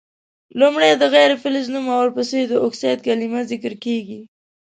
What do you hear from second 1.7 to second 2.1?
نوم او